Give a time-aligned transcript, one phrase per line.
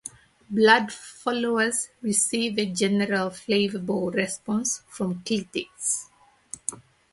[0.51, 6.09] "Bloodflowers" received a generally favourable response from critics.